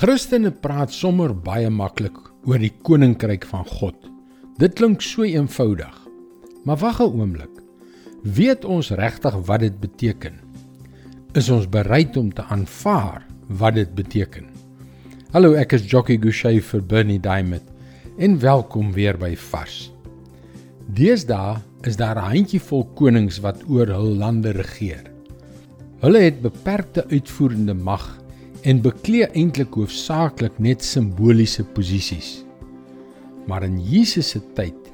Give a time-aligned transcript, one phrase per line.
[0.00, 2.16] Christene praat sommer baie maklik
[2.48, 3.98] oor die koninkryk van God.
[4.56, 5.92] Dit klink so eenvoudig.
[6.64, 7.52] Maar wag 'n oomblik.
[8.22, 10.40] Weet ons regtig wat dit beteken?
[11.34, 14.46] Is ons bereid om te aanvaar wat dit beteken?
[15.32, 17.68] Hallo, ek is Jockey Gouchee vir Bernie Diamond
[18.16, 19.92] en welkom weer by Vars.
[20.86, 25.12] Deesdae is daar 'n handjievol konings wat oor hul lande regeer.
[26.00, 28.19] Hulle het beperkte uitvoerende mag
[28.68, 32.40] en beklee eintlik hoofsaaklik net simboliese posisies.
[33.48, 34.90] Maar in Jesus se tyd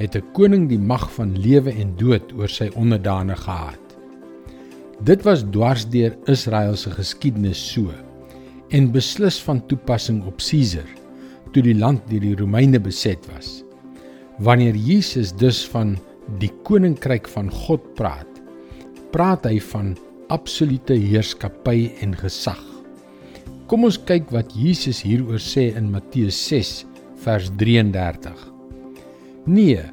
[0.00, 3.80] het 'n koning die mag van lewe en dood oor sy onderdane gehad.
[5.04, 7.90] Dit was dwarsdeur Israel se geskiedenis so
[8.68, 10.88] en beslis van toepassing op Caesar
[11.52, 13.64] toe die land deur die Romeine beset was.
[14.38, 15.98] Wanneer Jesus dus van
[16.38, 18.28] die koninkryk van God praat,
[19.10, 19.96] praat hy van
[20.28, 22.79] absolute heerskappy en gesag.
[23.70, 26.70] Kom ons kyk wat Jesus hieroor sê in Matteus 6
[27.22, 28.40] vers 33.
[29.46, 29.84] Nee,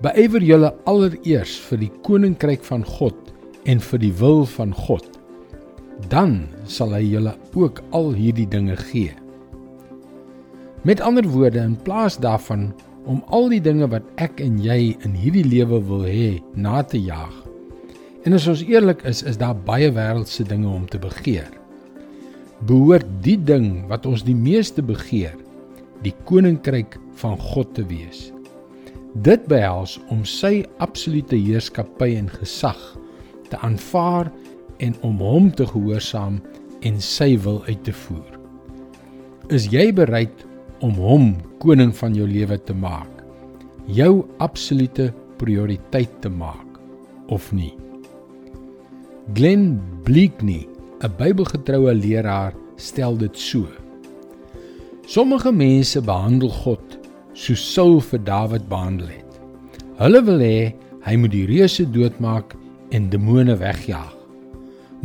[0.00, 3.18] beywer julle allereers vir die koninkryk van God
[3.68, 5.04] en vir die wil van God.
[6.08, 9.12] Dan sal hy julle ook al hierdie dinge gee.
[10.88, 12.70] Met ander woorde, in plaas daarvan
[13.04, 16.96] om al die dinge wat ek en jy in hierdie lewe wil hê na te
[16.96, 17.36] jaag.
[18.24, 21.57] En as ons eerlik is, is daar baie wêreldse dinge om te begeer
[22.66, 25.36] behoort die ding wat ons die meeste begeer,
[26.02, 28.28] die koninkryk van God te wees.
[29.24, 32.78] Dit behels om sy absolute heerskappy en gesag
[33.50, 34.30] te aanvaar
[34.84, 36.38] en om hom te gehoorsaam
[36.86, 38.34] en sy wil uit te voer.
[39.54, 40.44] Is jy bereid
[40.84, 41.30] om hom
[41.62, 43.10] koning van jou lewe te maak?
[43.88, 45.08] Jou absolute
[45.40, 46.78] prioriteit te maak
[47.32, 47.72] of nie?
[49.34, 50.66] Glenn Bleakney
[50.98, 53.68] 'n Bybelgetroue leraar stel dit so.
[55.06, 56.96] Sommige mense behandel God
[57.38, 59.36] soos Saul vir Dawid behandel het.
[60.00, 60.74] Hulle wil hê
[61.06, 62.56] hy moet die reuse doodmaak
[62.90, 64.16] en demone wegjaag.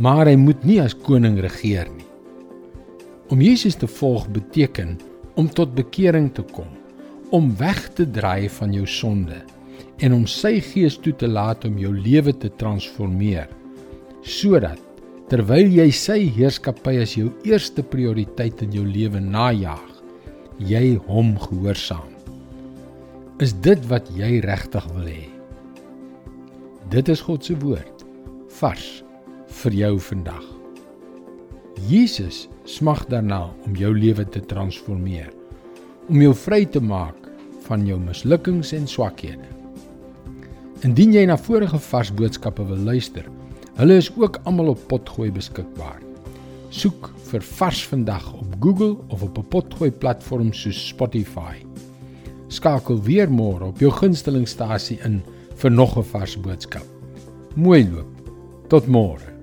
[0.02, 2.08] Maar hy moet nie as koning regeer nie.
[3.30, 4.96] Om Jesus te volg beteken
[5.38, 6.70] om tot bekering te kom,
[7.30, 9.38] om weg te draai van jou sonde
[10.02, 13.46] en om sy gees toe te laat om jou lewe te transformeer
[14.26, 14.82] sodat
[15.34, 19.82] terwyl jy sy heerskappy as jou eerste prioriteit in jou lewe najag,
[20.62, 22.12] jy hom gehoorsaam.
[23.42, 25.24] Is dit wat jy regtig wil hê?
[26.94, 28.06] Dit is God se woord
[28.60, 28.86] vars
[29.64, 30.46] vir jou vandag.
[31.90, 35.32] Jesus smag daarna om jou lewe te transformeer,
[36.06, 37.26] om jou vry te maak
[37.66, 39.50] van jou mislukkings en swakhede.
[40.86, 43.26] Indien jy na vorige vars boodskappe wil luister,
[43.74, 45.98] Hulle is ook almal op Potgooi beskikbaar.
[46.70, 51.54] Soek vir Vars vandag op Google of op 'n Potgooi platform soos Spotify.
[52.48, 55.22] Skakel weer môre op jou gunstelingstasie in
[55.56, 56.86] vir nog 'n vars boodskap.
[57.54, 58.30] Mooi loop.
[58.68, 59.33] Tot môre.